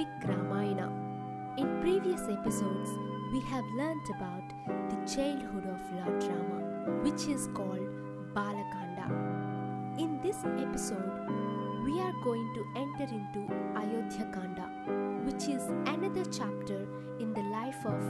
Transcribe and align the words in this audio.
epic 0.00 0.28
Ramayana. 0.28 0.90
In 1.58 1.80
previous 1.80 2.22
episodes, 2.22 2.90
we 3.32 3.40
have 3.40 3.64
learnt 3.76 4.08
about 4.16 4.48
the 4.88 4.96
childhood 5.14 5.66
of 5.66 5.80
Lord 5.92 6.22
Rama, 6.24 7.02
which 7.02 7.28
is 7.28 7.48
called 7.52 7.86
Balakanda. 8.34 9.06
In 9.98 10.18
this 10.22 10.36
episode, 10.58 11.28
we 11.84 12.00
are 12.00 12.14
going 12.24 12.48
to 12.54 12.80
enter 12.80 13.12
into 13.12 13.52
Ayodhya 13.76 14.26
Kanda, 14.32 14.68
which 15.26 15.48
is 15.48 15.62
another 15.86 16.24
chapter 16.24 16.86
in 17.18 17.34
the 17.34 17.42
life 17.42 17.84
of 17.84 18.00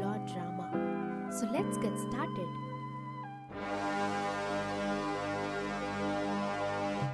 Lord 0.00 0.30
Rama. 0.36 1.28
So 1.30 1.48
let's 1.50 1.78
get 1.78 1.98
started. 1.98 2.48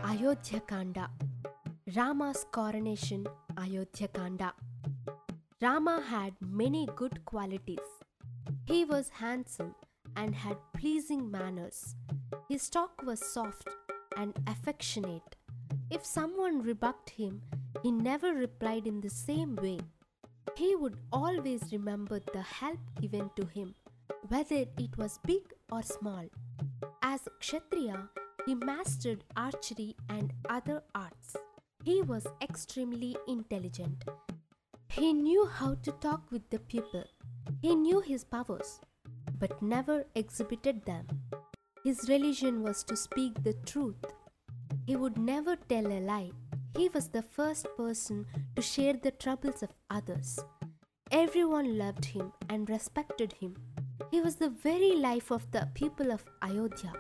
Ayodhya 0.05 0.61
Kanda 0.61 1.09
Rama's 1.97 2.45
coronation 2.51 3.25
Ayodhya 3.57 4.09
Kanda 4.09 4.53
Rama 5.63 6.03
had 6.09 6.33
many 6.41 6.89
good 6.97 7.25
qualities. 7.25 7.91
He 8.67 8.85
was 8.85 9.11
handsome 9.11 9.77
and 10.17 10.35
had 10.35 10.57
pleasing 10.77 11.31
manners. 11.31 11.95
His 12.49 12.69
talk 12.69 13.01
was 13.05 13.25
soft 13.25 13.69
and 14.17 14.35
affectionate. 14.49 15.37
If 15.89 16.05
someone 16.05 16.63
rebuked 16.63 17.11
him, 17.11 17.43
he 17.85 17.93
never 17.93 18.33
replied 18.33 18.89
in 18.89 19.01
the 19.01 19.11
same 19.11 19.55
way. 19.55 19.79
He 20.57 20.75
would 20.75 20.97
always 21.13 21.63
remember 21.71 22.19
the 22.33 22.43
help 22.43 22.81
given 23.01 23.31
to 23.37 23.47
him, 23.47 23.77
whether 24.27 24.65
it 24.79 24.97
was 24.97 25.21
big 25.25 25.43
or 25.71 25.83
small. 25.83 26.25
As 27.05 27.29
Kshatriya, 27.39 28.09
he 28.47 28.57
mastered 28.57 29.23
archery 29.37 29.95
and 30.09 30.33
other 30.49 30.83
arts. 30.93 31.37
He 31.85 32.01
was 32.01 32.27
extremely 32.41 33.15
intelligent. 33.29 34.05
He 34.89 35.13
knew 35.13 35.45
how 35.47 35.75
to 35.83 35.93
talk 35.93 36.31
with 36.31 36.49
the 36.49 36.59
people. 36.59 37.05
He 37.61 37.75
knew 37.75 38.01
his 38.01 38.25
powers, 38.25 38.81
but 39.39 39.61
never 39.61 40.07
exhibited 40.15 40.87
them. 40.87 41.07
His 41.85 42.09
religion 42.09 42.63
was 42.63 42.85
to 42.85 42.97
speak 42.97 43.43
the 43.43 43.53
truth. 43.67 44.03
He 44.87 44.97
would 44.97 45.19
never 45.19 45.57
tell 45.57 45.87
a 45.87 46.01
lie. 46.01 46.31
He 46.75 46.89
was 46.89 47.09
the 47.09 47.21
first 47.23 47.67
person 47.77 48.25
to 48.57 48.63
share 48.63 48.95
the 48.95 49.11
troubles 49.11 49.63
of 49.63 49.75
others. 49.91 50.39
Everyone 51.11 51.77
loved 51.77 52.07
him 52.07 52.33
and 52.49 52.71
respected 52.71 53.35
him. 53.35 53.57
He 54.11 54.23
was 54.23 54.37
the 54.37 54.49
very 54.49 54.97
life 54.97 55.31
of 55.31 55.51
the 55.51 55.69
people 55.75 56.11
of 56.11 56.25
Ayodhya. 56.41 56.95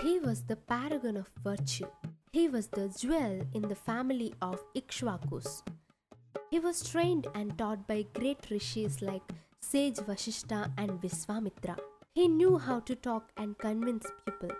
He 0.00 0.20
was 0.20 0.42
the 0.42 0.56
paragon 0.56 1.16
of 1.16 1.28
virtue. 1.42 1.88
He 2.32 2.48
was 2.48 2.68
the 2.68 2.88
jewel 2.88 3.42
in 3.52 3.60
the 3.68 3.74
family 3.74 4.32
of 4.40 4.64
Ikshvakus. 4.74 5.60
He 6.50 6.58
was 6.58 6.82
trained 6.82 7.26
and 7.34 7.58
taught 7.58 7.86
by 7.86 8.06
great 8.14 8.46
rishis 8.50 9.02
like 9.02 9.20
sage 9.60 9.96
Vashishta 9.96 10.72
and 10.78 10.92
Viswamitra. 11.02 11.76
He 12.14 12.28
knew 12.28 12.56
how 12.56 12.80
to 12.80 12.94
talk 12.94 13.30
and 13.36 13.58
convince 13.58 14.06
people. 14.24 14.56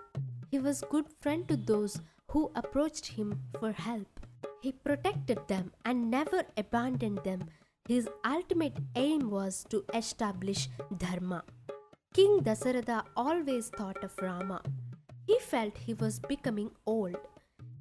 He 0.51 0.59
was 0.59 0.83
good 0.91 1.07
friend 1.19 1.47
to 1.47 1.57
those 1.57 1.99
who 2.29 2.51
approached 2.53 3.07
him 3.07 3.41
for 3.59 3.71
help. 3.71 4.19
He 4.61 4.71
protected 4.71 5.39
them 5.47 5.71
and 5.83 6.11
never 6.11 6.43
abandoned 6.55 7.23
them. 7.23 7.49
His 7.87 8.07
ultimate 8.23 8.77
aim 8.95 9.31
was 9.31 9.65
to 9.71 9.83
establish 9.95 10.69
dharma. 10.95 11.43
King 12.13 12.41
Dasaratha 12.41 13.03
always 13.17 13.69
thought 13.69 14.03
of 14.03 14.15
Rama. 14.21 14.61
He 15.25 15.39
felt 15.39 15.75
he 15.75 15.95
was 15.95 16.19
becoming 16.19 16.69
old. 16.85 17.17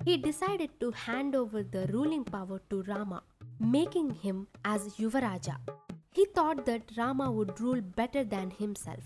He 0.05 0.17
decided 0.17 0.71
to 0.81 0.91
hand 0.91 1.37
over 1.37 1.62
the 1.62 1.87
ruling 1.93 2.25
power 2.25 2.60
to 2.71 2.82
Rama, 2.82 3.22
making 3.60 4.10
him 4.15 4.49
as 4.65 4.97
Yuvaraja. 4.97 5.56
He 6.12 6.26
thought 6.34 6.66
that 6.66 6.91
Rama 6.97 7.31
would 7.31 7.60
rule 7.60 7.81
better 7.81 8.25
than 8.25 8.50
himself. 8.50 9.04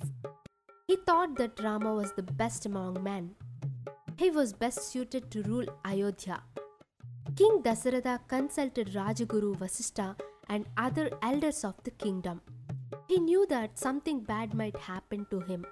He 0.86 0.96
thought 0.96 1.36
that 1.36 1.60
Rama 1.62 1.94
was 1.94 2.12
the 2.12 2.22
best 2.22 2.64
among 2.64 3.02
men. 3.02 3.34
He 4.16 4.30
was 4.30 4.54
best 4.54 4.90
suited 4.90 5.30
to 5.32 5.42
rule 5.42 5.66
Ayodhya. 5.84 6.42
King 7.36 7.62
Dasaratha 7.62 8.20
consulted 8.28 8.94
Rajaguru 8.94 9.54
Vasistha 9.56 10.16
and 10.48 10.64
other 10.78 11.10
elders 11.22 11.62
of 11.64 11.74
the 11.84 11.90
kingdom. 11.90 12.40
He 13.06 13.18
knew 13.18 13.46
that 13.50 13.78
something 13.78 14.20
bad 14.20 14.54
might 14.54 14.76
happen 14.76 15.26
to 15.30 15.40
him. 15.40 15.66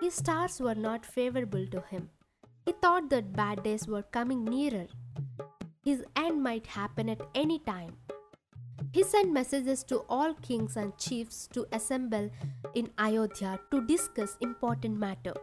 His 0.00 0.14
stars 0.14 0.60
were 0.60 0.74
not 0.74 1.06
favorable 1.06 1.66
to 1.68 1.80
him. 1.80 2.10
He 2.66 2.72
thought 2.82 3.08
that 3.10 3.32
bad 3.32 3.62
days 3.62 3.86
were 3.86 4.02
coming 4.02 4.44
nearer. 4.44 4.86
His 5.84 6.02
end 6.16 6.42
might 6.42 6.66
happen 6.66 7.08
at 7.08 7.20
any 7.34 7.60
time. 7.60 7.96
He 8.92 9.04
sent 9.04 9.32
messages 9.32 9.84
to 9.84 9.98
all 10.08 10.34
kings 10.34 10.76
and 10.76 10.96
chiefs 10.98 11.48
to 11.52 11.66
assemble 11.70 12.28
in 12.74 12.90
Ayodhya 12.98 13.60
to 13.70 13.86
discuss 13.86 14.36
important 14.40 14.98
matter. 14.98 15.34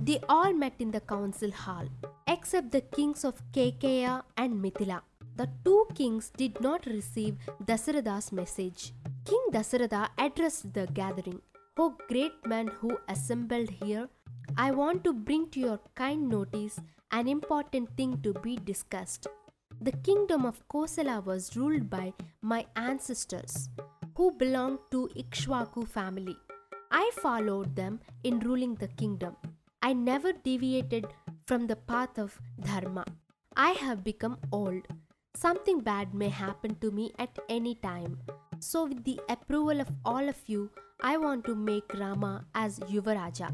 They 0.00 0.20
all 0.28 0.52
met 0.52 0.74
in 0.78 0.92
the 0.92 1.00
council 1.00 1.50
hall, 1.50 1.88
except 2.28 2.70
the 2.70 2.80
kings 2.80 3.24
of 3.24 3.42
Kekeya 3.52 4.22
and 4.36 4.62
Mithila. 4.62 5.00
The 5.34 5.48
two 5.64 5.86
kings 5.94 6.30
did 6.36 6.60
not 6.60 6.86
receive 6.86 7.38
Dasaratha's 7.64 8.30
message. 8.30 8.92
King 9.24 9.46
Dasaratha 9.50 10.10
addressed 10.18 10.72
the 10.74 10.86
gathering. 10.86 11.40
O 11.76 11.96
great 12.08 12.34
men 12.46 12.68
who 12.68 12.98
assembled 13.08 13.70
here, 13.70 14.08
I 14.56 14.70
want 14.70 15.02
to 15.04 15.12
bring 15.12 15.48
to 15.50 15.60
your 15.60 15.80
kind 15.94 16.28
notice 16.28 16.78
an 17.10 17.26
important 17.28 17.96
thing 17.96 18.20
to 18.22 18.32
be 18.34 18.56
discussed. 18.56 19.26
The 19.80 19.92
kingdom 19.92 20.44
of 20.44 20.66
Kosala 20.68 21.24
was 21.24 21.56
ruled 21.56 21.88
by 21.88 22.12
my 22.42 22.66
ancestors, 22.76 23.70
who 24.14 24.32
belonged 24.32 24.78
to 24.90 25.08
Ikshvaku 25.16 25.88
family. 25.88 26.36
I 26.90 27.10
followed 27.22 27.74
them 27.74 28.00
in 28.24 28.40
ruling 28.40 28.74
the 28.74 28.88
kingdom. 28.88 29.36
I 29.82 29.94
never 29.94 30.32
deviated 30.32 31.06
from 31.46 31.66
the 31.66 31.76
path 31.76 32.18
of 32.18 32.38
dharma. 32.60 33.06
I 33.56 33.70
have 33.70 34.04
become 34.04 34.36
old. 34.52 34.86
Something 35.34 35.80
bad 35.80 36.14
may 36.14 36.28
happen 36.28 36.76
to 36.80 36.90
me 36.90 37.12
at 37.18 37.38
any 37.48 37.74
time. 37.76 38.18
So, 38.60 38.84
with 38.84 39.02
the 39.04 39.18
approval 39.28 39.80
of 39.80 39.88
all 40.04 40.28
of 40.28 40.36
you, 40.46 40.70
I 41.02 41.16
want 41.16 41.44
to 41.46 41.54
make 41.54 41.92
Rama 41.94 42.44
as 42.54 42.78
Yuvaraja. 42.80 43.50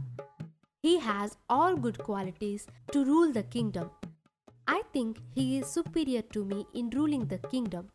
He 0.81 0.99
has 1.01 1.37
all 1.49 1.77
good 1.77 1.99
qualities 1.99 2.67
to 2.93 3.05
rule 3.05 3.33
the 3.33 3.43
kingdom. 3.43 3.91
I 4.67 4.83
think 4.93 5.19
he 5.35 5.59
is 5.59 5.67
superior 5.67 6.23
to 6.23 6.45
me 6.45 6.67
in 6.73 6.91
ruling 6.91 7.27
the 7.27 7.39
kingdom. 7.39 7.89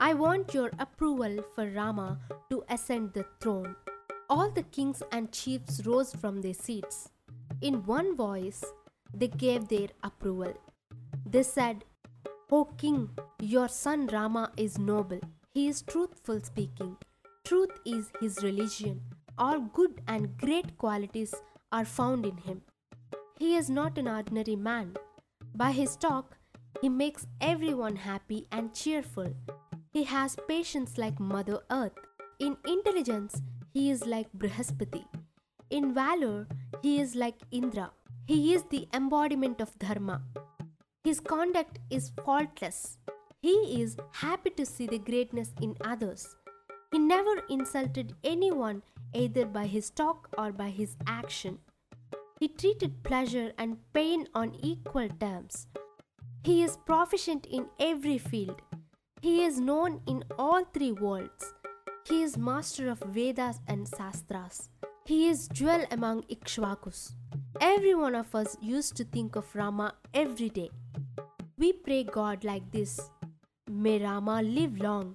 I 0.00 0.14
want 0.14 0.52
your 0.52 0.72
approval 0.80 1.44
for 1.54 1.70
Rama 1.70 2.18
to 2.50 2.64
ascend 2.68 3.12
the 3.12 3.24
throne. 3.40 3.76
All 4.28 4.50
the 4.50 4.64
kings 4.64 5.02
and 5.12 5.30
chiefs 5.30 5.86
rose 5.86 6.12
from 6.12 6.40
their 6.40 6.54
seats. 6.54 7.10
In 7.60 7.84
one 7.84 8.16
voice, 8.16 8.64
they 9.14 9.28
gave 9.28 9.68
their 9.68 9.88
approval. 10.02 10.54
They 11.24 11.44
said, 11.44 11.84
O 12.50 12.64
king, 12.64 13.10
your 13.40 13.68
son 13.68 14.08
Rama 14.08 14.50
is 14.56 14.76
noble. 14.76 15.20
He 15.54 15.68
is 15.68 15.82
truthful 15.82 16.40
speaking. 16.42 16.96
Truth 17.44 17.78
is 17.86 18.10
his 18.20 18.42
religion. 18.42 19.02
All 19.38 19.60
good 19.60 20.00
and 20.08 20.36
great 20.36 20.76
qualities 20.78 21.34
are 21.72 21.84
found 21.84 22.26
in 22.26 22.36
him. 22.36 22.62
He 23.38 23.56
is 23.56 23.70
not 23.70 23.98
an 23.98 24.06
ordinary 24.06 24.56
man. 24.56 24.94
By 25.54 25.72
his 25.72 25.96
talk, 25.96 26.36
he 26.80 26.88
makes 26.88 27.26
everyone 27.40 27.96
happy 27.96 28.46
and 28.52 28.74
cheerful. 28.74 29.34
He 29.92 30.04
has 30.04 30.36
patience 30.48 30.98
like 30.98 31.18
Mother 31.18 31.60
Earth. 31.70 31.98
In 32.38 32.56
intelligence, 32.66 33.42
he 33.72 33.90
is 33.90 34.06
like 34.06 34.32
Brihaspati. 34.36 35.04
In 35.70 35.94
valor, 35.94 36.46
he 36.82 37.00
is 37.00 37.14
like 37.14 37.36
Indra. 37.50 37.90
He 38.26 38.54
is 38.54 38.64
the 38.70 38.86
embodiment 38.92 39.60
of 39.60 39.78
Dharma. 39.78 40.22
His 41.04 41.20
conduct 41.20 41.78
is 41.90 42.12
faultless. 42.24 42.98
He 43.40 43.82
is 43.82 43.96
happy 44.12 44.50
to 44.50 44.64
see 44.64 44.86
the 44.86 44.98
greatness 44.98 45.52
in 45.60 45.76
others. 45.84 46.36
He 46.92 46.98
never 46.98 47.42
insulted 47.48 48.14
anyone 48.22 48.82
either 49.14 49.46
by 49.46 49.66
his 49.66 49.90
talk 49.90 50.28
or 50.38 50.52
by 50.52 50.70
his 50.70 50.96
action. 51.06 51.58
He 52.42 52.48
treated 52.48 53.04
pleasure 53.04 53.52
and 53.56 53.76
pain 53.92 54.26
on 54.34 54.56
equal 54.60 55.08
terms. 55.20 55.68
He 56.42 56.64
is 56.64 56.76
proficient 56.84 57.46
in 57.46 57.66
every 57.78 58.18
field. 58.18 58.60
He 59.20 59.44
is 59.44 59.60
known 59.60 60.00
in 60.08 60.24
all 60.36 60.64
three 60.64 60.90
worlds. 60.90 61.54
He 62.08 62.24
is 62.24 62.36
master 62.36 62.90
of 62.90 62.98
Vedas 62.98 63.60
and 63.68 63.86
Sastras. 63.86 64.70
He 65.06 65.28
is 65.28 65.46
jewel 65.52 65.84
among 65.92 66.22
Ikshvakus. 66.22 67.12
Every 67.60 67.94
one 67.94 68.16
of 68.16 68.34
us 68.34 68.56
used 68.60 68.96
to 68.96 69.04
think 69.04 69.36
of 69.36 69.54
Rama 69.54 69.94
every 70.12 70.48
day. 70.48 70.70
We 71.56 71.72
pray 71.72 72.02
God 72.02 72.42
like 72.42 72.68
this 72.72 72.98
May 73.70 74.02
Rama 74.02 74.42
live 74.42 74.80
long. 74.80 75.14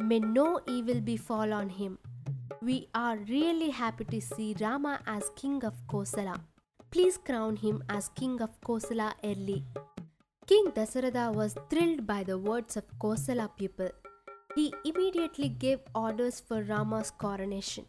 May 0.00 0.18
no 0.18 0.58
evil 0.66 1.00
befall 1.00 1.52
on 1.52 1.68
him. 1.68 1.99
We 2.62 2.88
are 2.94 3.16
really 3.16 3.70
happy 3.70 4.04
to 4.04 4.20
see 4.20 4.54
Rama 4.60 5.00
as 5.06 5.30
king 5.34 5.64
of 5.64 5.74
Kosala. 5.86 6.38
Please 6.90 7.16
crown 7.16 7.56
him 7.56 7.82
as 7.88 8.10
king 8.10 8.42
of 8.42 8.60
Kosala 8.60 9.14
early. 9.24 9.64
King 10.46 10.66
Dasaratha 10.74 11.32
was 11.34 11.56
thrilled 11.70 12.06
by 12.06 12.22
the 12.22 12.36
words 12.36 12.76
of 12.76 12.84
Kosala 12.98 13.48
people. 13.56 13.88
He 14.54 14.74
immediately 14.84 15.48
gave 15.48 15.78
orders 15.94 16.40
for 16.40 16.62
Rama's 16.62 17.10
coronation. 17.10 17.86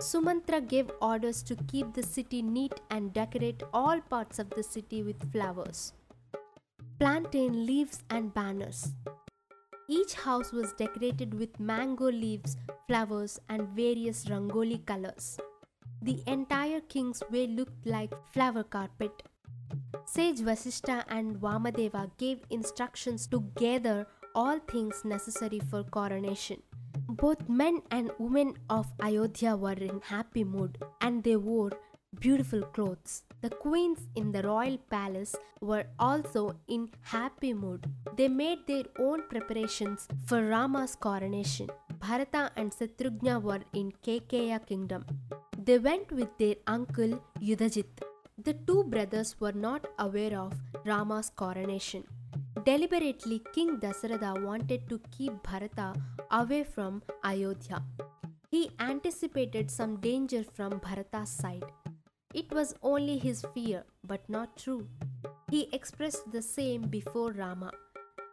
Sumantra 0.00 0.60
gave 0.60 0.90
orders 1.00 1.44
to 1.44 1.54
keep 1.54 1.94
the 1.94 2.02
city 2.02 2.42
neat 2.42 2.80
and 2.90 3.12
decorate 3.12 3.62
all 3.72 4.00
parts 4.00 4.40
of 4.40 4.50
the 4.50 4.64
city 4.64 5.04
with 5.04 5.30
flowers, 5.30 5.92
plantain 6.98 7.64
leaves, 7.64 8.02
and 8.10 8.34
banners. 8.34 8.88
Each 9.90 10.12
house 10.12 10.52
was 10.52 10.74
decorated 10.74 11.32
with 11.32 11.58
mango 11.58 12.10
leaves, 12.10 12.58
flowers, 12.86 13.40
and 13.48 13.68
various 13.68 14.26
rangoli 14.26 14.84
colors. 14.84 15.38
The 16.02 16.22
entire 16.26 16.82
king's 16.82 17.22
way 17.30 17.46
looked 17.46 17.86
like 17.86 18.12
flower 18.34 18.64
carpet. 18.64 19.22
Sage 20.04 20.40
Vasishta 20.40 21.04
and 21.08 21.36
Vamadeva 21.36 22.10
gave 22.18 22.44
instructions 22.50 23.26
to 23.28 23.40
gather 23.56 24.06
all 24.34 24.58
things 24.58 25.06
necessary 25.06 25.58
for 25.70 25.82
coronation. 25.84 26.62
Both 27.08 27.48
men 27.48 27.80
and 27.90 28.10
women 28.18 28.56
of 28.68 28.86
Ayodhya 29.02 29.56
were 29.56 29.72
in 29.72 30.02
happy 30.02 30.44
mood 30.44 30.76
and 31.00 31.24
they 31.24 31.36
wore 31.36 31.72
beautiful 32.20 32.62
clothes. 32.62 33.22
The 33.42 33.50
queens 33.50 34.00
in 34.16 34.32
the 34.32 34.42
royal 34.42 34.78
palace 34.90 35.36
were 35.60 35.84
also 35.98 36.56
in 36.66 36.88
happy 37.02 37.52
mood. 37.54 37.86
They 38.16 38.28
made 38.28 38.66
their 38.66 38.84
own 38.98 39.22
preparations 39.28 40.08
for 40.26 40.44
Rama's 40.46 40.96
coronation. 40.96 41.68
Bharata 42.00 42.50
and 42.56 42.72
Satrughna 42.72 43.40
were 43.42 43.60
in 43.74 43.92
Kaikeya 44.04 44.66
kingdom. 44.66 45.04
They 45.56 45.78
went 45.78 46.10
with 46.12 46.36
their 46.38 46.56
uncle 46.66 47.22
Yudhajit. 47.40 48.02
The 48.42 48.54
two 48.54 48.84
brothers 48.84 49.36
were 49.40 49.52
not 49.52 49.86
aware 49.98 50.38
of 50.38 50.52
Rama's 50.84 51.30
coronation. 51.30 52.04
Deliberately, 52.64 53.42
King 53.52 53.78
Dasaratha 53.78 54.44
wanted 54.44 54.88
to 54.88 55.00
keep 55.10 55.32
Bharata 55.42 55.94
away 56.30 56.64
from 56.64 57.02
Ayodhya. 57.24 57.82
He 58.50 58.70
anticipated 58.80 59.70
some 59.70 59.96
danger 59.96 60.42
from 60.42 60.80
Bharata's 60.80 61.28
side. 61.30 61.64
It 62.38 62.52
was 62.52 62.72
only 62.84 63.18
his 63.18 63.44
fear, 63.52 63.84
but 64.06 64.28
not 64.28 64.56
true. 64.56 64.86
He 65.50 65.68
expressed 65.72 66.30
the 66.30 66.40
same 66.40 66.82
before 66.82 67.32
Rama. 67.32 67.72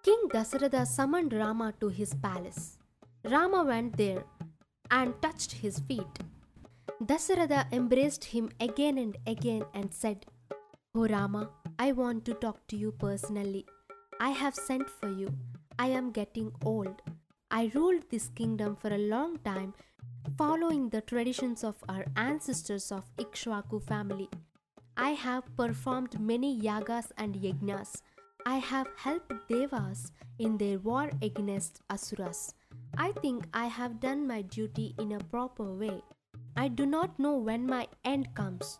King 0.04 0.28
Dasaratha 0.32 0.86
summoned 0.86 1.34
Rama 1.34 1.74
to 1.80 1.88
his 1.88 2.14
palace. 2.14 2.78
Rama 3.24 3.64
went 3.64 3.98
there 3.98 4.24
and 4.92 5.20
touched 5.24 5.54
his 5.54 5.80
feet. 5.80 6.20
Dasaratha 7.04 7.66
embraced 7.72 8.26
him 8.26 8.52
again 8.60 9.00
and 9.00 9.18
again 9.26 9.64
and 9.74 9.92
said, 9.92 10.28
O 10.94 11.08
Rama, 11.08 11.50
I 11.80 11.92
want 11.94 12.26
to 12.26 12.36
talk 12.36 12.68
to 12.68 12.78
you 12.78 12.92
personally. 12.92 13.66
I 14.20 14.30
have 14.30 14.54
sent 14.54 14.88
for 14.88 15.10
you. 15.10 15.34
I 15.80 15.88
am 15.88 16.12
getting 16.12 16.52
old. 16.64 17.02
I 17.50 17.72
ruled 17.74 18.04
this 18.12 18.30
kingdom 18.30 18.76
for 18.76 18.94
a 18.94 19.08
long 19.16 19.40
time 19.40 19.74
following 20.38 20.90
the 20.90 21.02
traditions 21.02 21.64
of 21.64 21.76
our 21.88 22.06
ancestors 22.16 22.92
of 22.92 23.04
Ikshvaku 23.18 23.82
family. 23.82 24.30
I 24.98 25.12
have 25.12 25.44
performed 25.56 26.20
many 26.20 26.60
yagas 26.60 27.12
and 27.18 27.36
yagnas. 27.36 28.02
I 28.46 28.58
have 28.58 28.88
helped 28.98 29.34
devas 29.50 30.12
in 30.40 30.58
their 30.58 30.80
war 30.80 31.10
against 31.22 31.82
asuras. 31.90 32.54
I 32.98 33.12
think 33.14 33.48
I 33.54 33.68
have 33.68 34.00
done 34.00 34.28
my 34.28 34.42
duty 34.42 34.96
in 35.00 35.14
a 35.14 35.20
proper 35.20 35.74
way. 35.74 36.02
I 36.56 36.68
do 36.68 36.86
not 36.86 37.20
know 37.20 37.36
when 37.36 37.66
my 37.66 37.88
end 38.04 38.34
comes. 38.36 38.80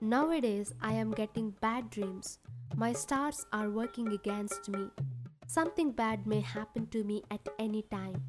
Nowadays, 0.00 0.72
I 0.80 0.92
am 0.92 1.10
getting 1.12 1.50
bad 1.60 1.90
dreams. 1.90 2.38
My 2.76 2.92
stars 2.92 3.46
are 3.52 3.70
working 3.70 4.08
against 4.08 4.68
me. 4.68 4.90
Something 5.46 5.92
bad 5.92 6.26
may 6.26 6.40
happen 6.40 6.86
to 6.88 7.04
me 7.04 7.22
at 7.30 7.48
any 7.58 7.82
time. 7.82 8.22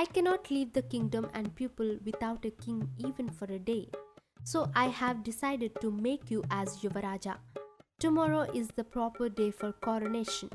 I 0.00 0.06
cannot 0.06 0.50
leave 0.50 0.72
the 0.72 0.80
kingdom 0.80 1.28
and 1.34 1.54
people 1.54 1.98
without 2.06 2.46
a 2.46 2.50
king 2.50 2.88
even 2.96 3.28
for 3.28 3.44
a 3.52 3.58
day. 3.58 3.90
So 4.44 4.70
I 4.74 4.86
have 4.86 5.22
decided 5.22 5.78
to 5.82 5.90
make 5.90 6.30
you 6.30 6.42
as 6.50 6.78
Yuvaraja. 6.78 7.34
Tomorrow 7.98 8.46
is 8.54 8.68
the 8.68 8.82
proper 8.82 9.28
day 9.28 9.50
for 9.50 9.72
coronation. 9.72 10.48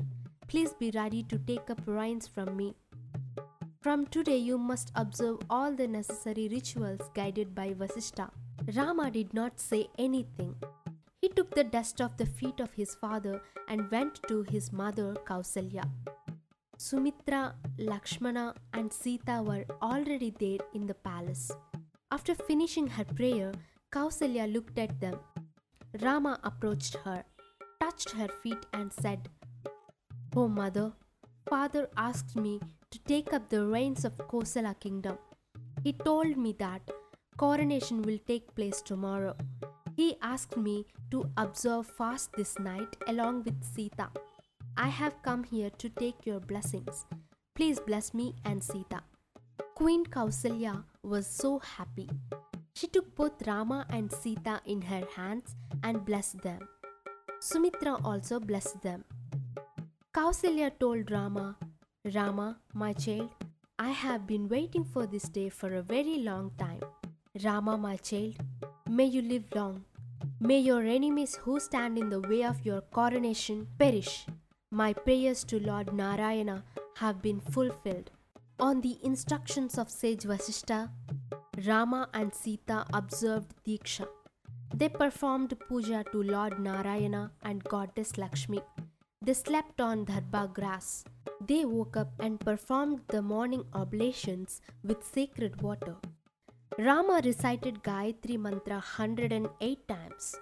Please 0.48 0.72
be 0.72 0.90
ready 0.96 1.22
to 1.22 1.38
take 1.38 1.70
up 1.70 1.80
reins 1.86 2.26
from 2.26 2.56
me. 2.56 2.74
From 3.82 4.06
today, 4.06 4.36
you 4.36 4.58
must 4.58 4.90
observe 4.96 5.38
all 5.48 5.70
the 5.70 5.86
necessary 5.86 6.48
rituals 6.48 7.08
guided 7.14 7.54
by 7.54 7.68
Vasishta. 7.72 8.28
Rama 8.74 9.12
did 9.12 9.32
not 9.32 9.60
say 9.60 9.86
anything. 9.96 10.56
He 11.22 11.28
took 11.28 11.54
the 11.54 11.62
dust 11.62 12.00
off 12.00 12.16
the 12.16 12.26
feet 12.26 12.58
of 12.58 12.72
his 12.72 12.96
father 12.96 13.40
and 13.68 13.88
went 13.92 14.20
to 14.26 14.42
his 14.42 14.72
mother 14.72 15.14
Kausalya. 15.24 15.88
Sumitra, 16.78 17.54
Lakshmana, 17.78 18.54
and 18.74 18.92
Sita 18.92 19.42
were 19.42 19.64
already 19.80 20.30
there 20.38 20.58
in 20.74 20.86
the 20.86 20.94
palace. 20.94 21.50
After 22.10 22.34
finishing 22.34 22.86
her 22.86 23.04
prayer, 23.04 23.52
Kausalya 23.90 24.52
looked 24.52 24.78
at 24.78 25.00
them. 25.00 25.18
Rama 26.02 26.38
approached 26.44 26.96
her, 27.04 27.24
touched 27.80 28.10
her 28.10 28.28
feet, 28.42 28.66
and 28.74 28.92
said, 28.92 29.28
Oh, 30.34 30.48
mother, 30.48 30.92
father 31.48 31.88
asked 31.96 32.36
me 32.36 32.60
to 32.90 32.98
take 33.00 33.32
up 33.32 33.48
the 33.48 33.66
reins 33.66 34.04
of 34.04 34.18
Kosala 34.18 34.78
kingdom. 34.78 35.16
He 35.82 35.94
told 35.94 36.36
me 36.36 36.54
that 36.58 36.82
coronation 37.38 38.02
will 38.02 38.18
take 38.26 38.54
place 38.54 38.82
tomorrow. 38.82 39.34
He 39.96 40.16
asked 40.20 40.58
me 40.58 40.84
to 41.10 41.30
observe 41.38 41.86
fast 41.86 42.32
this 42.36 42.58
night 42.58 42.96
along 43.06 43.44
with 43.44 43.64
Sita. 43.64 44.10
I 44.78 44.88
have 44.88 45.22
come 45.22 45.42
here 45.44 45.70
to 45.78 45.88
take 45.88 46.26
your 46.26 46.38
blessings. 46.38 47.06
Please 47.54 47.80
bless 47.80 48.12
me 48.12 48.34
and 48.44 48.62
Sita. 48.62 49.00
Queen 49.74 50.04
Kausalya 50.04 50.84
was 51.02 51.26
so 51.26 51.58
happy. 51.60 52.10
She 52.74 52.86
took 52.86 53.14
both 53.14 53.46
Rama 53.46 53.86
and 53.88 54.12
Sita 54.12 54.60
in 54.66 54.82
her 54.82 55.04
hands 55.16 55.56
and 55.82 56.04
blessed 56.04 56.42
them. 56.42 56.60
Sumitra 57.40 57.98
also 58.04 58.38
blessed 58.38 58.82
them. 58.82 59.04
Kausalya 60.14 60.70
told 60.78 61.10
Rama, 61.10 61.56
Rama, 62.14 62.58
my 62.74 62.92
child, 62.92 63.30
I 63.78 63.90
have 63.90 64.26
been 64.26 64.46
waiting 64.48 64.84
for 64.84 65.06
this 65.06 65.28
day 65.28 65.48
for 65.48 65.74
a 65.74 65.82
very 65.82 66.18
long 66.18 66.50
time. 66.58 66.80
Rama, 67.42 67.78
my 67.78 67.96
child, 67.96 68.36
may 68.88 69.06
you 69.06 69.22
live 69.22 69.44
long. 69.54 69.84
May 70.38 70.58
your 70.58 70.82
enemies 70.82 71.36
who 71.36 71.60
stand 71.60 71.96
in 71.96 72.10
the 72.10 72.20
way 72.20 72.44
of 72.44 72.64
your 72.64 72.82
coronation 72.82 73.66
perish. 73.78 74.26
My 74.72 74.92
prayers 74.92 75.44
to 75.44 75.60
Lord 75.60 75.92
Narayana 75.92 76.64
have 76.96 77.22
been 77.22 77.40
fulfilled. 77.40 78.10
On 78.58 78.80
the 78.80 78.98
instructions 79.04 79.78
of 79.78 79.88
sage 79.88 80.22
Vasishta, 80.24 80.90
Rama 81.64 82.08
and 82.12 82.34
Sita 82.34 82.84
observed 82.92 83.54
Diksha. 83.64 84.08
They 84.74 84.88
performed 84.88 85.54
puja 85.68 86.04
to 86.10 86.20
Lord 86.20 86.58
Narayana 86.58 87.30
and 87.44 87.62
Goddess 87.62 88.18
Lakshmi. 88.18 88.60
They 89.22 89.34
slept 89.34 89.80
on 89.80 90.04
darbha 90.04 90.52
grass. 90.52 91.04
They 91.40 91.64
woke 91.64 91.96
up 91.96 92.12
and 92.18 92.40
performed 92.40 93.02
the 93.06 93.22
morning 93.22 93.64
oblations 93.72 94.60
with 94.82 95.04
sacred 95.04 95.62
water. 95.62 95.94
Rama 96.76 97.20
recited 97.24 97.84
Gayatri 97.84 98.36
Mantra 98.36 98.82
108 98.82 99.86
times. 99.86 100.34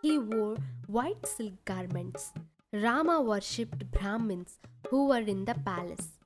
He 0.00 0.16
wore 0.18 0.58
white 0.86 1.26
silk 1.26 1.64
garments. 1.64 2.32
Rama 2.82 3.20
worshipped 3.20 3.88
Brahmins 3.92 4.58
who 4.90 5.06
were 5.06 5.20
in 5.20 5.44
the 5.44 5.54
palace. 5.54 6.18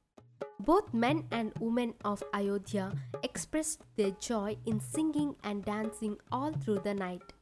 Both 0.58 0.94
men 0.94 1.24
and 1.30 1.52
women 1.60 1.92
of 2.06 2.22
Ayodhya 2.32 2.90
expressed 3.22 3.82
their 3.96 4.12
joy 4.12 4.56
in 4.64 4.80
singing 4.80 5.36
and 5.44 5.62
dancing 5.62 6.16
all 6.32 6.52
through 6.52 6.78
the 6.84 6.94
night. 6.94 7.34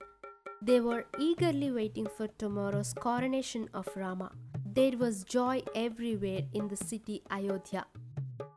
They 0.60 0.80
were 0.80 1.04
eagerly 1.20 1.70
waiting 1.70 2.08
for 2.16 2.26
tomorrow's 2.26 2.92
coronation 2.94 3.68
of 3.74 3.86
Rama. 3.94 4.32
There 4.74 4.98
was 4.98 5.22
joy 5.22 5.62
everywhere 5.76 6.40
in 6.52 6.66
the 6.66 6.76
city 6.76 7.22
Ayodhya. 7.30 7.86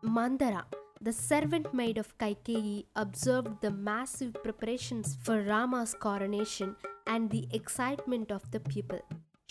Mandara, 0.04 0.64
the 1.00 1.14
servant 1.14 1.76
maid 1.76 2.00
of 2.00 2.18
Kaikeyi, 2.18 2.86
observed 2.96 3.62
the 3.62 3.70
massive 3.70 4.34
preparations 4.42 5.16
for 5.22 5.44
Rama's 5.44 5.94
coronation 5.94 6.76
and 7.06 7.30
the 7.30 7.48
excitement 7.52 8.32
of 8.32 8.50
the 8.50 8.62
people. 8.62 9.00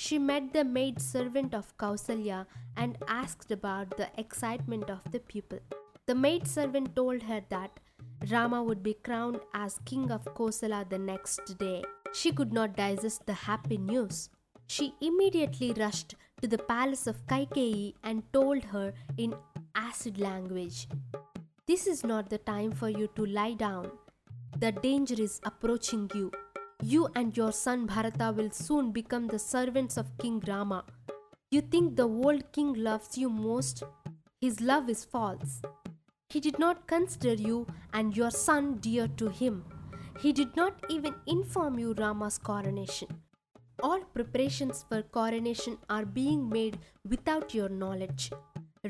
She 0.00 0.16
met 0.16 0.52
the 0.52 0.62
maid 0.62 1.00
servant 1.02 1.54
of 1.56 1.76
Kausalya 1.76 2.46
and 2.76 2.96
asked 3.08 3.50
about 3.50 3.96
the 3.96 4.08
excitement 4.16 4.88
of 4.90 5.00
the 5.10 5.18
people. 5.18 5.58
The 6.06 6.14
maid 6.14 6.46
servant 6.46 6.94
told 6.94 7.24
her 7.24 7.40
that 7.48 7.80
Rama 8.30 8.62
would 8.62 8.80
be 8.80 8.94
crowned 8.94 9.40
as 9.54 9.80
king 9.84 10.12
of 10.12 10.24
Kosala 10.36 10.88
the 10.88 11.00
next 11.00 11.58
day. 11.58 11.82
She 12.12 12.30
could 12.30 12.52
not 12.52 12.76
digest 12.76 13.26
the 13.26 13.32
happy 13.32 13.76
news. 13.76 14.30
She 14.68 14.94
immediately 15.00 15.72
rushed 15.72 16.14
to 16.42 16.46
the 16.46 16.58
palace 16.58 17.08
of 17.08 17.26
Kaikeyi 17.26 17.94
and 18.04 18.22
told 18.32 18.66
her 18.66 18.94
in 19.16 19.34
acid 19.74 20.20
language 20.20 20.86
This 21.66 21.88
is 21.88 22.04
not 22.04 22.30
the 22.30 22.38
time 22.38 22.70
for 22.70 22.88
you 22.88 23.08
to 23.16 23.26
lie 23.26 23.54
down. 23.54 23.90
The 24.60 24.70
danger 24.70 25.20
is 25.20 25.40
approaching 25.44 26.08
you. 26.14 26.30
You 26.82 27.08
and 27.14 27.36
your 27.36 27.52
son 27.52 27.86
Bharata 27.86 28.32
will 28.36 28.50
soon 28.50 28.92
become 28.92 29.26
the 29.26 29.38
servants 29.38 29.96
of 29.96 30.16
King 30.18 30.42
Rama. 30.46 30.84
You 31.50 31.60
think 31.60 31.96
the 31.96 32.08
old 32.08 32.52
king 32.52 32.74
loves 32.74 33.18
you 33.18 33.28
most? 33.28 33.82
his 34.40 34.60
love 34.60 34.88
is 34.88 35.04
false. 35.04 35.60
He 36.28 36.40
did 36.40 36.58
not 36.58 36.86
consider 36.86 37.34
you 37.34 37.66
and 37.92 38.16
your 38.16 38.30
son 38.30 38.76
dear 38.76 39.08
to 39.16 39.28
him. 39.28 39.64
He 40.20 40.32
did 40.32 40.54
not 40.54 40.84
even 40.88 41.14
inform 41.26 41.78
you 41.78 41.94
Rama's 41.94 42.38
coronation. 42.38 43.08
All 43.82 44.00
preparations 44.14 44.84
for 44.88 45.02
coronation 45.02 45.78
are 45.88 46.04
being 46.04 46.48
made 46.48 46.78
without 47.08 47.54
your 47.54 47.68
knowledge. 47.68 48.30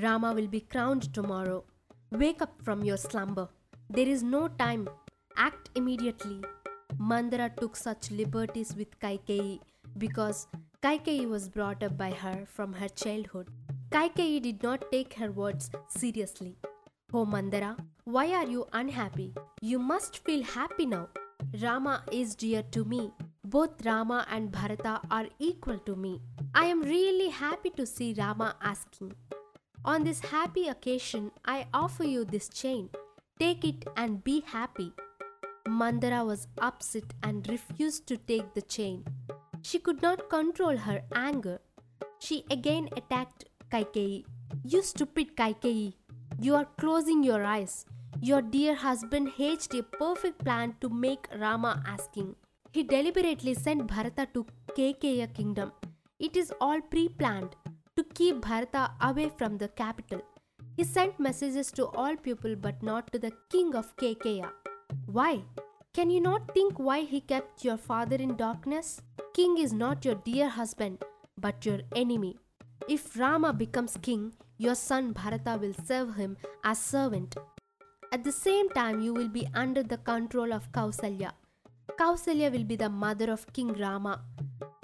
Rama 0.02 0.32
will 0.34 0.48
be 0.48 0.60
crowned 0.60 1.12
tomorrow. 1.14 1.64
Wake 2.10 2.42
up 2.42 2.54
from 2.62 2.84
your 2.84 2.96
slumber. 2.96 3.48
There 3.88 4.08
is 4.08 4.22
no 4.22 4.48
time. 4.48 4.88
Act 5.36 5.70
immediately. 5.74 6.42
Mandara 6.96 7.54
took 7.56 7.76
such 7.76 8.10
liberties 8.10 8.74
with 8.76 8.98
Kaikeyi 9.00 9.60
because 9.98 10.46
Kaikeyi 10.82 11.28
was 11.28 11.48
brought 11.48 11.82
up 11.82 11.96
by 11.98 12.10
her 12.10 12.44
from 12.46 12.72
her 12.72 12.88
childhood. 12.88 13.48
Kaikeyi 13.90 14.40
did 14.42 14.62
not 14.62 14.90
take 14.90 15.14
her 15.14 15.30
words 15.30 15.70
seriously. 15.88 16.56
Oh 17.12 17.24
Mandara, 17.24 17.76
why 18.04 18.32
are 18.34 18.46
you 18.46 18.66
unhappy? 18.72 19.34
You 19.60 19.78
must 19.78 20.24
feel 20.24 20.42
happy 20.42 20.86
now. 20.86 21.08
Rama 21.62 22.04
is 22.12 22.34
dear 22.34 22.62
to 22.72 22.84
me. 22.84 23.12
Both 23.44 23.84
Rama 23.86 24.26
and 24.30 24.52
Bharata 24.52 25.00
are 25.10 25.26
equal 25.38 25.78
to 25.86 25.96
me. 25.96 26.20
I 26.54 26.66
am 26.66 26.82
really 26.82 27.30
happy 27.30 27.70
to 27.70 27.86
see 27.86 28.14
Rama 28.18 28.56
asking. 28.62 29.12
On 29.84 30.04
this 30.04 30.20
happy 30.20 30.68
occasion, 30.68 31.30
I 31.44 31.66
offer 31.72 32.04
you 32.04 32.24
this 32.24 32.48
chain. 32.48 32.90
Take 33.38 33.64
it 33.64 33.86
and 33.96 34.22
be 34.22 34.42
happy. 34.46 34.92
Mandara 35.68 36.24
was 36.26 36.48
upset 36.58 37.14
and 37.22 37.48
refused 37.48 38.06
to 38.08 38.16
take 38.16 38.54
the 38.54 38.62
chain. 38.62 39.04
She 39.62 39.78
could 39.78 40.02
not 40.02 40.28
control 40.28 40.76
her 40.76 41.02
anger. 41.14 41.60
She 42.18 42.44
again 42.50 42.88
attacked 42.96 43.44
Kaikeyi. 43.70 44.24
You 44.64 44.82
stupid 44.82 45.36
Kaikeyi, 45.36 45.94
you 46.40 46.54
are 46.54 46.66
closing 46.78 47.22
your 47.22 47.44
eyes. 47.44 47.84
Your 48.20 48.40
dear 48.42 48.74
husband 48.74 49.30
hatched 49.36 49.74
a 49.74 49.82
perfect 49.82 50.38
plan 50.44 50.74
to 50.80 50.88
make 50.88 51.28
Rama 51.38 51.82
asking. 51.86 52.34
He 52.72 52.82
deliberately 52.82 53.54
sent 53.54 53.86
Bharata 53.86 54.26
to 54.34 54.46
Kekeya 54.76 55.32
kingdom. 55.34 55.72
It 56.18 56.36
is 56.36 56.52
all 56.60 56.80
pre-planned 56.80 57.54
to 57.96 58.04
keep 58.14 58.40
Bharata 58.40 58.90
away 59.00 59.30
from 59.36 59.58
the 59.58 59.68
capital. 59.68 60.22
He 60.76 60.84
sent 60.84 61.20
messages 61.20 61.70
to 61.72 61.86
all 61.86 62.16
people 62.16 62.56
but 62.56 62.82
not 62.82 63.12
to 63.12 63.18
the 63.18 63.32
king 63.50 63.74
of 63.74 63.96
Kekeya. 63.96 64.50
Why? 65.10 65.40
Can 65.94 66.10
you 66.10 66.20
not 66.20 66.52
think 66.52 66.78
why 66.78 67.00
he 67.00 67.22
kept 67.22 67.64
your 67.64 67.78
father 67.78 68.16
in 68.16 68.36
darkness? 68.36 69.00
King 69.32 69.56
is 69.56 69.72
not 69.72 70.04
your 70.04 70.16
dear 70.16 70.50
husband, 70.50 71.02
but 71.38 71.64
your 71.64 71.78
enemy. 71.96 72.36
If 72.90 73.18
Rama 73.18 73.54
becomes 73.54 73.96
king, 74.02 74.34
your 74.58 74.74
son 74.74 75.12
Bharata 75.12 75.56
will 75.58 75.72
serve 75.86 76.14
him 76.16 76.36
as 76.62 76.78
servant. 76.78 77.36
At 78.12 78.22
the 78.22 78.32
same 78.32 78.68
time, 78.68 79.00
you 79.00 79.14
will 79.14 79.28
be 79.28 79.48
under 79.54 79.82
the 79.82 79.96
control 79.96 80.52
of 80.52 80.70
Kausalya. 80.72 81.30
Kausalya 81.98 82.52
will 82.52 82.64
be 82.64 82.76
the 82.76 82.90
mother 82.90 83.32
of 83.32 83.50
King 83.54 83.72
Rama. 83.72 84.20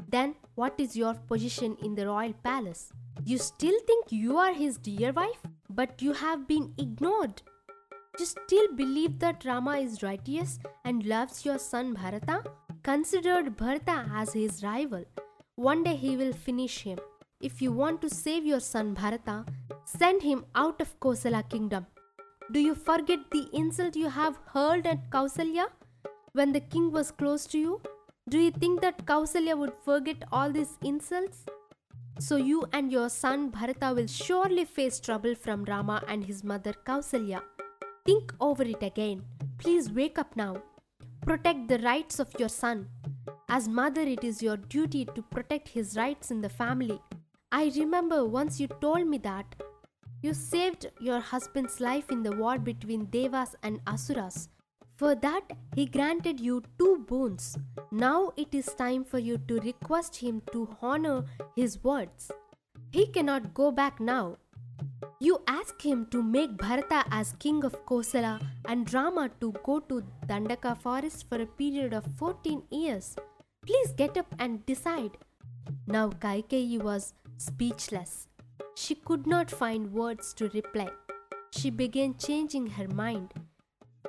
Then, 0.09 0.37
what 0.54 0.73
is 0.78 0.97
your 0.97 1.12
position 1.12 1.76
in 1.83 1.95
the 1.95 2.07
royal 2.07 2.33
palace? 2.43 2.90
You 3.26 3.37
still 3.37 3.78
think 3.87 4.07
you 4.11 4.38
are 4.38 4.54
his 4.54 4.78
dear 4.78 5.12
wife? 5.12 5.43
But 5.69 6.00
you 6.00 6.14
have 6.14 6.49
been 6.49 6.73
ignored. 6.78 7.43
You 8.16 8.26
still 8.26 8.73
believe 8.76 9.18
that 9.18 9.44
Rama 9.44 9.78
is 9.78 10.02
righteous 10.02 10.61
and 10.85 11.04
loves 11.04 11.44
your 11.44 11.59
son 11.59 11.94
Bharata? 11.94 12.44
Considered 12.85 13.56
Bharata 13.56 14.09
as 14.14 14.33
his 14.33 14.62
rival. 14.62 15.04
One 15.56 15.83
day 15.83 15.97
he 15.97 16.16
will 16.16 16.33
finish 16.33 16.83
him. 16.83 16.99
If 17.40 17.61
you 17.61 17.73
want 17.73 18.00
to 18.02 18.09
save 18.09 18.47
your 18.47 18.61
son 18.61 18.94
Bharata, 18.94 19.44
send 19.85 20.23
him 20.23 20.44
out 20.54 20.80
of 20.80 20.99
Kosala 21.00 21.42
kingdom. 21.49 21.87
Do 22.52 22.61
you 22.61 22.76
forget 22.76 23.18
the 23.33 23.49
insult 23.52 23.97
you 23.97 24.09
have 24.09 24.38
hurled 24.47 24.87
at 24.87 25.11
Kausalya 25.11 25.66
when 26.35 26.52
the 26.52 26.61
king 26.61 26.92
was 26.92 27.11
close 27.11 27.47
to 27.47 27.59
you? 27.59 27.80
Do 28.28 28.38
you 28.38 28.52
think 28.52 28.80
that 28.83 29.06
Kausalya 29.06 29.59
would 29.59 29.73
forget 29.85 30.23
all 30.30 30.52
these 30.52 30.78
insults? 30.83 31.44
So 32.21 32.37
you 32.37 32.64
and 32.73 32.92
your 32.92 33.09
son 33.09 33.50
Bharata 33.50 33.92
will 33.92 34.06
surely 34.06 34.64
face 34.64 35.00
trouble 35.00 35.35
from 35.35 35.64
Rama 35.64 36.04
and 36.06 36.25
his 36.25 36.44
mother 36.44 36.75
Kausalya. 36.87 37.42
Think 38.04 38.34
over 38.38 38.62
it 38.62 38.82
again. 38.82 39.23
Please 39.56 39.90
wake 39.90 40.18
up 40.18 40.37
now. 40.37 40.56
Protect 41.23 41.68
the 41.68 41.78
rights 41.78 42.18
of 42.18 42.28
your 42.38 42.50
son. 42.50 42.88
As 43.49 43.66
mother, 43.66 44.02
it 44.02 44.23
is 44.23 44.42
your 44.42 44.58
duty 44.58 45.06
to 45.06 45.23
protect 45.23 45.68
his 45.68 45.96
rights 45.96 46.30
in 46.30 46.42
the 46.42 46.50
family. 46.50 47.00
I 47.50 47.73
remember 47.76 48.26
once 48.26 48.61
you 48.61 48.66
told 48.66 49.06
me 49.06 49.16
that 49.18 49.46
you 50.20 50.34
saved 50.34 50.90
your 51.00 51.18
husband's 51.20 51.80
life 51.80 52.11
in 52.11 52.23
the 52.23 52.37
war 52.37 52.58
between 52.58 53.06
Devas 53.06 53.56
and 53.62 53.80
Asuras. 53.87 54.50
For 54.96 55.14
that, 55.14 55.52
he 55.75 55.87
granted 55.87 56.38
you 56.38 56.62
two 56.78 57.04
boons. 57.08 57.56
Now 57.90 58.32
it 58.37 58.54
is 58.54 58.66
time 58.66 59.04
for 59.04 59.18
you 59.18 59.38
to 59.49 59.61
request 59.61 60.16
him 60.16 60.42
to 60.52 60.68
honor 60.82 61.25
his 61.56 61.82
words. 61.82 62.30
He 62.90 63.06
cannot 63.06 63.54
go 63.54 63.73
back 63.73 63.99
now. 63.99 64.37
You 65.21 65.40
ask 65.47 65.80
him 65.80 66.06
to 66.11 66.23
make 66.23 66.56
Bharata 66.56 67.04
as 67.11 67.35
king 67.38 67.64
of 67.64 67.87
Kosala 67.87 68.40
and 68.66 68.92
Rama 68.92 69.30
to 69.40 69.52
go 69.64 69.78
to 69.80 70.02
Dandaka 70.26 70.76
forest 70.76 71.28
for 71.28 71.40
a 71.40 71.47
period 71.47 71.94
of 71.94 72.04
14 72.18 72.62
years. 72.71 73.16
Please 73.64 73.92
get 73.92 74.16
up 74.16 74.26
and 74.38 74.66
decide. 74.66 75.16
Now 75.87 76.11
Kaikeyi 76.11 76.83
was 76.83 77.14
speechless. 77.38 78.28
She 78.75 78.97
could 78.97 79.26
not 79.26 79.50
find 79.50 79.92
words 79.92 80.35
to 80.35 80.49
reply. 80.49 80.88
She 81.52 81.71
began 81.71 82.16
changing 82.18 82.66
her 82.66 82.88
mind. 82.88 83.33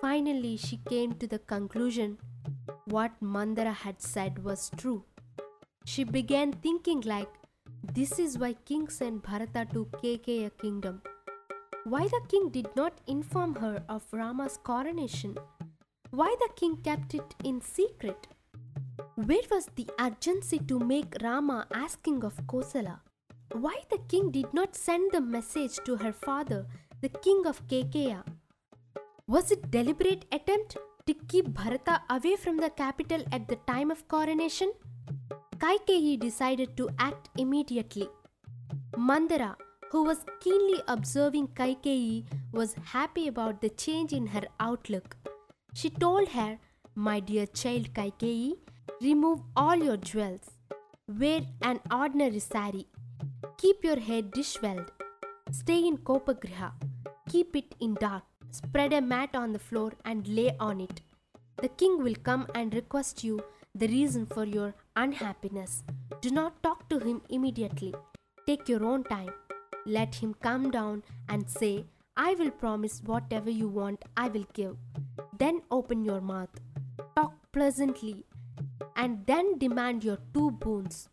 Finally, 0.01 0.57
she 0.57 0.77
came 0.89 1.13
to 1.13 1.27
the 1.27 1.39
conclusion 1.39 2.17
what 2.85 3.11
Mandara 3.21 3.73
had 3.73 4.01
said 4.01 4.43
was 4.43 4.71
true. 4.75 5.03
She 5.85 6.03
began 6.03 6.51
thinking 6.51 7.01
like, 7.01 7.29
this 7.93 8.19
is 8.19 8.37
why 8.37 8.53
king 8.65 8.87
sent 8.89 9.23
Bharata 9.23 9.67
to 9.73 9.85
Kekeya 10.01 10.51
kingdom. 10.61 11.01
Why 11.83 12.07
the 12.07 12.21
king 12.27 12.49
did 12.49 12.67
not 12.75 12.93
inform 13.07 13.55
her 13.55 13.83
of 13.87 14.03
Rama's 14.11 14.57
coronation? 14.63 15.37
Why 16.09 16.35
the 16.39 16.49
king 16.55 16.77
kept 16.77 17.13
it 17.13 17.35
in 17.43 17.61
secret? 17.61 18.27
Where 19.15 19.47
was 19.51 19.69
the 19.75 19.87
urgency 19.99 20.59
to 20.67 20.79
make 20.79 21.15
Rama 21.21 21.67
asking 21.73 22.23
of 22.23 22.35
Kosala? 22.47 23.01
Why 23.51 23.75
the 23.89 23.99
king 24.07 24.31
did 24.31 24.53
not 24.53 24.75
send 24.75 25.11
the 25.11 25.21
message 25.21 25.77
to 25.85 25.95
her 25.97 26.11
father, 26.11 26.65
the 27.01 27.09
king 27.09 27.43
of 27.45 27.67
Kekeya? 27.67 28.23
Was 29.27 29.51
it 29.51 29.69
deliberate 29.69 30.25
attempt 30.31 30.77
to 31.05 31.13
keep 31.27 31.53
Bharata 31.53 32.01
away 32.09 32.35
from 32.35 32.57
the 32.57 32.69
capital 32.69 33.23
at 33.31 33.47
the 33.47 33.57
time 33.67 33.91
of 33.91 34.07
coronation? 34.07 34.71
Kaikeyi 35.57 36.19
decided 36.19 36.75
to 36.75 36.89
act 36.99 37.29
immediately. 37.37 38.09
Mandara, 38.97 39.55
who 39.89 40.03
was 40.03 40.25
keenly 40.41 40.81
observing 40.87 41.47
Kaikeyi, 41.59 42.25
was 42.51 42.75
happy 42.83 43.27
about 43.29 43.61
the 43.61 43.69
change 43.69 44.11
in 44.11 44.27
her 44.27 44.43
outlook. 44.59 45.15
She 45.73 45.89
told 45.89 46.29
her, 46.29 46.57
My 46.93 47.19
dear 47.21 47.45
child 47.45 47.93
Kaikeyi, 47.93 48.57
remove 49.01 49.41
all 49.55 49.75
your 49.75 49.97
jewels. 49.97 50.51
Wear 51.07 51.41
an 51.61 51.79
ordinary 51.89 52.39
sari. 52.39 52.87
Keep 53.57 53.83
your 53.83 53.99
hair 53.99 54.23
dishevelled. 54.23 54.91
Stay 55.51 55.87
in 55.87 55.97
Kopagriha. 55.99 56.71
Keep 57.29 57.55
it 57.55 57.75
in 57.79 57.93
dark. 57.95 58.23
Spread 58.51 58.91
a 58.91 59.01
mat 59.01 59.35
on 59.35 59.53
the 59.53 59.59
floor 59.59 59.93
and 60.03 60.27
lay 60.27 60.55
on 60.59 60.81
it. 60.81 61.01
The 61.61 61.69
king 61.69 62.03
will 62.03 62.15
come 62.23 62.47
and 62.53 62.73
request 62.73 63.23
you 63.23 63.39
the 63.73 63.87
reason 63.87 64.25
for 64.25 64.45
your 64.45 64.73
unhappiness. 64.95 65.83
Do 66.21 66.29
not 66.29 66.61
talk 66.63 66.87
to 66.89 66.99
him 66.99 67.21
immediately. 67.29 67.93
Take 68.47 68.69
your 68.69 68.83
own 68.83 69.03
time. 69.03 69.31
Let 69.85 70.15
him 70.15 70.33
come 70.41 70.71
down 70.71 71.03
and 71.29 71.49
say, 71.49 71.85
I 72.17 72.33
will 72.35 72.51
promise 72.51 73.01
whatever 73.05 73.49
you 73.49 73.67
want, 73.67 74.03
I 74.15 74.29
will 74.29 74.45
give. 74.53 74.77
Then 75.37 75.61
open 75.69 76.05
your 76.05 76.21
mouth. 76.21 76.49
Talk 77.15 77.33
pleasantly 77.51 78.25
and 78.95 79.25
then 79.25 79.57
demand 79.57 80.03
your 80.03 80.17
two 80.33 80.51
boons. 80.51 81.09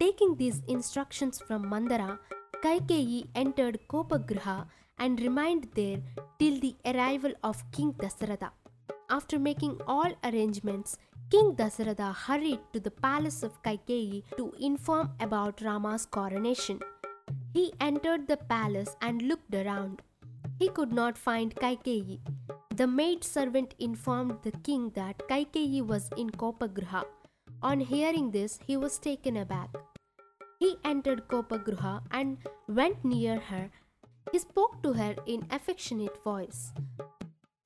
Taking 0.00 0.36
these 0.36 0.62
instructions 0.68 1.38
from 1.40 1.64
Mandara, 1.64 2.18
Kaikeyi 2.62 3.26
entered 3.34 3.80
Kopagriha 3.88 4.66
and 4.98 5.20
remained 5.20 5.68
there 5.74 5.98
till 6.38 6.60
the 6.60 6.74
arrival 6.84 7.32
of 7.42 7.70
King 7.72 7.92
Dasaratha. 7.94 8.50
After 9.10 9.38
making 9.38 9.80
all 9.86 10.12
arrangements, 10.24 10.98
King 11.28 11.56
Dasaratha 11.56 12.14
hurried 12.14 12.60
to 12.72 12.78
the 12.78 12.90
palace 12.90 13.42
of 13.42 13.60
Kaikeyi 13.62 14.22
to 14.36 14.52
inform 14.60 15.10
about 15.18 15.60
Rama's 15.60 16.06
coronation. 16.06 16.78
He 17.52 17.72
entered 17.80 18.28
the 18.28 18.36
palace 18.36 18.94
and 19.02 19.22
looked 19.22 19.52
around. 19.52 20.02
He 20.60 20.68
could 20.68 20.92
not 20.92 21.18
find 21.18 21.52
Kaikeyi. 21.56 22.20
The 22.76 22.86
maid 22.86 23.24
servant 23.24 23.74
informed 23.80 24.38
the 24.44 24.52
king 24.52 24.92
that 24.94 25.18
Kaikeyi 25.28 25.84
was 25.84 26.08
in 26.16 26.30
Kopagriha. 26.30 27.02
On 27.60 27.80
hearing 27.80 28.30
this, 28.30 28.60
he 28.64 28.76
was 28.76 28.96
taken 28.98 29.36
aback. 29.38 29.74
He 30.60 30.76
entered 30.84 31.26
Kopagriha 31.26 32.02
and 32.12 32.38
went 32.68 33.04
near 33.04 33.40
her. 33.40 33.70
He 34.30 34.38
spoke 34.38 34.80
to 34.84 34.92
her 34.92 35.16
in 35.26 35.44
affectionate 35.50 36.22
voice. 36.22 36.72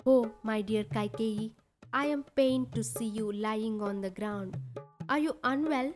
Oh, 0.07 0.31
my 0.43 0.63
dear 0.63 0.85
Kaikeyi, 0.85 1.51
I 1.93 2.07
am 2.07 2.25
pained 2.37 2.73
to 2.75 2.85
see 2.85 3.07
you 3.07 3.33
lying 3.33 3.83
on 3.83 4.01
the 4.01 4.11
ground. 4.11 4.57
Are 5.09 5.19
you 5.19 5.37
unwell? 5.43 5.93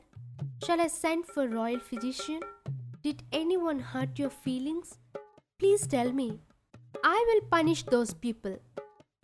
Shall 0.65 0.81
I 0.81 0.89
send 0.89 1.27
for 1.27 1.47
royal 1.47 1.79
physician? 1.79 2.41
Did 3.03 3.23
anyone 3.33 3.79
hurt 3.79 4.19
your 4.19 4.31
feelings? 4.31 4.99
Please 5.61 5.87
tell 5.87 6.11
me. 6.13 6.41
I 7.05 7.25
will 7.29 7.49
punish 7.49 7.85
those 7.85 8.13
people. 8.13 8.59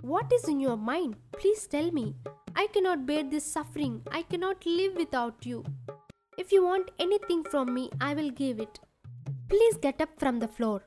What 0.02 0.32
is 0.32 0.46
in 0.46 0.60
your 0.60 0.76
mind? 0.76 1.16
Please 1.32 1.66
tell 1.66 1.90
me. 1.90 2.14
I 2.54 2.68
cannot 2.68 3.04
bear 3.04 3.24
this 3.24 3.44
suffering. 3.44 4.02
I 4.12 4.22
cannot 4.22 4.64
live 4.64 4.94
without 4.94 5.44
you. 5.44 5.64
If 6.38 6.52
you 6.52 6.64
want 6.64 6.92
anything 7.00 7.42
from 7.42 7.74
me, 7.74 7.90
I 8.00 8.14
will 8.14 8.30
give 8.30 8.60
it. 8.60 8.78
Please 9.48 9.76
get 9.76 10.00
up 10.00 10.10
from 10.18 10.38
the 10.38 10.48
floor. 10.48 10.82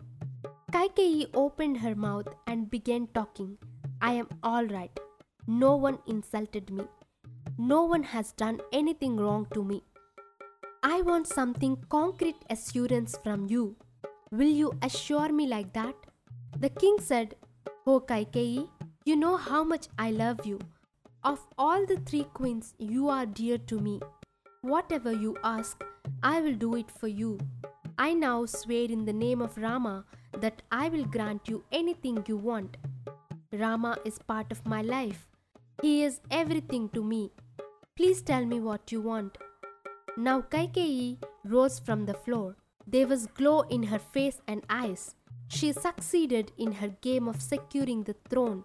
Kaikeyi 0.71 1.27
opened 1.33 1.79
her 1.79 1.93
mouth 1.93 2.27
and 2.47 2.71
began 2.71 3.07
talking. 3.13 3.57
I 4.01 4.13
am 4.13 4.29
all 4.41 4.65
right. 4.65 5.02
No 5.47 5.75
one 5.75 5.99
insulted 6.07 6.69
me. 6.69 6.85
No 7.57 7.83
one 7.83 8.03
has 8.03 8.31
done 8.31 8.61
anything 8.71 9.17
wrong 9.17 9.45
to 9.53 9.63
me. 9.63 9.83
I 10.81 11.01
want 11.01 11.27
something 11.27 11.77
concrete 11.89 12.37
assurance 12.49 13.17
from 13.23 13.47
you. 13.47 13.75
Will 14.31 14.47
you 14.47 14.73
assure 14.81 15.31
me 15.31 15.47
like 15.47 15.73
that? 15.73 15.95
The 16.59 16.69
king 16.69 16.97
said, 16.99 17.35
O 17.85 17.99
Kaikeyi, 17.99 18.69
you 19.05 19.15
know 19.17 19.35
how 19.35 19.63
much 19.63 19.87
I 19.99 20.11
love 20.11 20.45
you. 20.45 20.59
Of 21.23 21.45
all 21.57 21.85
the 21.85 21.97
three 21.97 22.23
queens, 22.33 22.73
you 22.79 23.09
are 23.09 23.25
dear 23.25 23.57
to 23.57 23.79
me. 23.79 23.99
Whatever 24.61 25.11
you 25.11 25.37
ask, 25.43 25.83
I 26.21 26.39
will 26.39 26.55
do 26.55 26.75
it 26.75 26.89
for 26.89 27.07
you. 27.09 27.37
I 27.97 28.13
now 28.13 28.45
swear 28.45 28.85
in 28.85 29.05
the 29.05 29.13
name 29.13 29.41
of 29.41 29.57
Rama 29.57 30.05
that 30.39 30.61
I 30.71 30.87
will 30.87 31.05
grant 31.05 31.49
you 31.49 31.63
anything 31.71 32.23
you 32.27 32.37
want. 32.37 32.77
Rama 33.51 33.97
is 34.05 34.17
part 34.19 34.51
of 34.51 34.65
my 34.65 34.81
life. 34.81 35.27
He 35.81 36.03
is 36.03 36.21
everything 36.31 36.89
to 36.89 37.03
me. 37.03 37.31
Please 37.95 38.21
tell 38.21 38.45
me 38.45 38.59
what 38.59 38.91
you 38.91 39.01
want. 39.01 39.37
Now 40.17 40.41
Kaikeyi 40.41 41.17
rose 41.43 41.79
from 41.79 42.05
the 42.05 42.13
floor. 42.13 42.55
There 42.85 43.07
was 43.07 43.27
glow 43.27 43.61
in 43.61 43.83
her 43.83 43.99
face 43.99 44.41
and 44.47 44.63
eyes. 44.69 45.15
She 45.47 45.71
succeeded 45.71 46.51
in 46.57 46.73
her 46.73 46.89
game 47.01 47.27
of 47.27 47.41
securing 47.41 48.03
the 48.03 48.15
throne. 48.29 48.63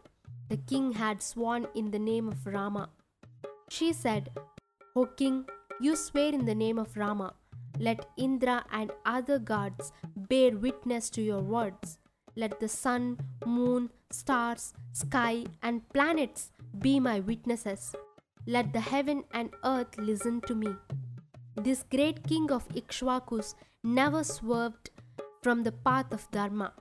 The 0.49 0.57
king 0.57 0.93
had 0.93 1.23
sworn 1.23 1.67
in 1.75 1.91
the 1.91 1.99
name 1.99 2.29
of 2.29 2.47
Rama. 2.47 2.91
She 3.69 3.93
said, 3.93 4.31
O 4.97 5.07
king, 5.07 5.45
you 5.81 5.95
swear 5.95 6.33
in 6.33 6.45
the 6.45 6.55
name 6.55 6.79
of 6.79 6.97
Rama. 6.97 7.35
Let 7.79 8.07
Indra 8.17 8.65
and 8.73 8.91
other 9.05 9.39
gods 9.39 9.93
bear 10.17 10.57
witness 10.57 11.11
to 11.11 11.23
your 11.23 11.41
words. 11.41 11.99
Let 12.35 12.61
the 12.61 12.69
sun, 12.69 13.19
moon, 13.45 13.91
stars, 14.11 14.73
sky, 14.93 15.45
and 15.63 15.89
planets 15.91 16.51
be 16.81 17.01
my 17.01 17.21
witnesses. 17.21 17.95
Let 18.47 18.73
the 18.73 18.81
heaven 18.81 19.25
and 19.33 19.51
earth 19.65 19.97
listen 19.99 20.41
to 20.43 20.55
me. 20.55 20.75
This 21.57 21.83
great 21.91 22.27
king 22.27 22.51
of 22.53 22.69
Ikshvakus 22.69 23.55
never 23.83 24.23
swerved 24.25 24.91
from 25.43 25.63
the 25.63 25.73
path 25.73 26.13
of 26.13 26.31
Dharma. 26.31 26.73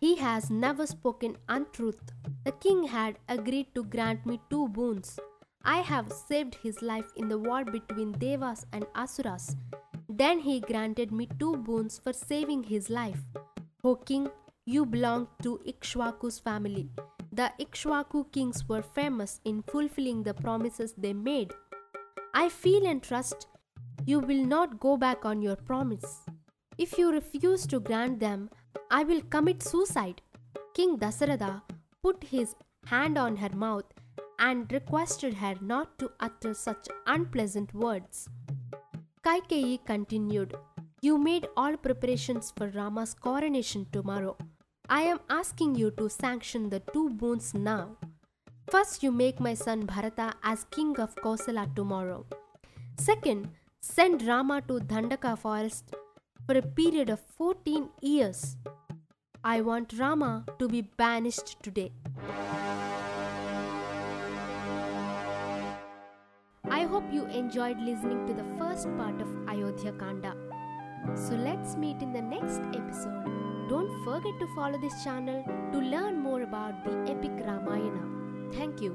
He 0.00 0.16
has 0.16 0.50
never 0.50 0.86
spoken 0.86 1.36
untruth. 1.48 2.12
The 2.44 2.52
king 2.52 2.84
had 2.84 3.18
agreed 3.28 3.74
to 3.74 3.84
grant 3.84 4.26
me 4.26 4.40
two 4.50 4.68
boons. 4.68 5.18
I 5.64 5.78
have 5.78 6.12
saved 6.12 6.56
his 6.62 6.82
life 6.82 7.12
in 7.16 7.28
the 7.28 7.38
war 7.38 7.64
between 7.64 8.12
Devas 8.12 8.66
and 8.72 8.84
Asuras. 8.96 9.56
Then 10.08 10.40
he 10.40 10.60
granted 10.60 11.12
me 11.12 11.28
two 11.38 11.56
boons 11.56 12.00
for 12.02 12.12
saving 12.12 12.64
his 12.64 12.90
life. 12.90 13.22
O 13.84 13.94
king, 13.96 14.28
you 14.64 14.84
belong 14.86 15.28
to 15.42 15.60
Ikshvaku's 15.66 16.38
family. 16.38 16.90
The 17.34 17.50
Ikshvaku 17.58 18.30
kings 18.30 18.68
were 18.68 18.82
famous 18.82 19.40
in 19.46 19.62
fulfilling 19.62 20.22
the 20.22 20.34
promises 20.34 20.92
they 20.98 21.14
made. 21.14 21.54
I 22.34 22.50
feel 22.50 22.86
and 22.86 23.02
trust 23.02 23.46
you 24.04 24.18
will 24.18 24.44
not 24.44 24.78
go 24.80 24.98
back 24.98 25.24
on 25.24 25.40
your 25.40 25.56
promise. 25.56 26.26
If 26.76 26.98
you 26.98 27.10
refuse 27.10 27.66
to 27.68 27.80
grant 27.80 28.20
them, 28.20 28.50
I 28.90 29.04
will 29.04 29.22
commit 29.22 29.62
suicide. 29.62 30.20
King 30.74 30.98
Dasaratha 30.98 31.62
put 32.02 32.22
his 32.24 32.54
hand 32.84 33.16
on 33.16 33.36
her 33.36 33.50
mouth 33.54 33.84
and 34.38 34.70
requested 34.70 35.34
her 35.34 35.54
not 35.62 35.98
to 36.00 36.10
utter 36.20 36.52
such 36.52 36.88
unpleasant 37.06 37.72
words. 37.72 38.28
Kaikeyi 39.24 39.86
continued, 39.86 40.54
You 41.00 41.16
made 41.16 41.48
all 41.56 41.78
preparations 41.78 42.52
for 42.54 42.68
Rama's 42.68 43.14
coronation 43.14 43.86
tomorrow. 43.90 44.36
I 44.94 45.04
am 45.10 45.20
asking 45.30 45.76
you 45.76 45.90
to 45.92 46.10
sanction 46.10 46.68
the 46.68 46.80
two 46.92 47.08
boons 47.08 47.54
now. 47.54 47.96
First, 48.70 49.02
you 49.02 49.10
make 49.10 49.40
my 49.40 49.54
son 49.54 49.86
Bharata 49.86 50.34
as 50.44 50.64
king 50.64 51.00
of 51.00 51.14
Kosala 51.14 51.74
tomorrow. 51.74 52.26
Second, 52.98 53.48
send 53.80 54.20
Rama 54.26 54.60
to 54.68 54.80
Dandaka 54.80 55.38
forest 55.38 55.94
for 56.46 56.58
a 56.58 56.60
period 56.60 57.08
of 57.08 57.20
14 57.38 57.88
years. 58.02 58.58
I 59.42 59.62
want 59.62 59.98
Rama 59.98 60.44
to 60.58 60.68
be 60.68 60.82
banished 60.82 61.56
today. 61.62 61.90
I 66.68 66.82
hope 66.82 67.04
you 67.10 67.24
enjoyed 67.28 67.78
listening 67.78 68.26
to 68.26 68.34
the 68.34 68.44
first 68.58 68.94
part 68.98 69.22
of 69.22 69.48
Ayodhya 69.48 69.92
Kanda. 69.92 70.34
So 71.14 71.32
let's 71.32 71.76
meet 71.76 72.02
in 72.02 72.12
the 72.12 72.20
next 72.20 72.60
episode. 72.76 73.41
Don't 73.72 74.04
forget 74.04 74.38
to 74.38 74.46
follow 74.54 74.78
this 74.78 75.02
channel 75.02 75.42
to 75.72 75.78
learn 75.78 76.18
more 76.22 76.42
about 76.42 76.84
the 76.84 76.92
epic 77.10 77.32
Ramayana. 77.46 78.04
Thank 78.52 78.82
you. 78.82 78.92